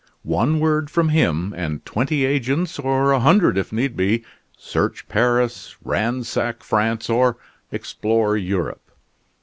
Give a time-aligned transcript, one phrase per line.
[0.23, 4.23] One word from him and twenty agents, or a hundred if need be,
[4.57, 7.37] search Paris, ransack France, or
[7.71, 8.89] explore Europe.